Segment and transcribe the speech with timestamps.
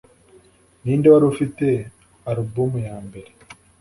[0.83, 1.65] Ninde wari ufite
[2.29, 3.29] alubumu yambere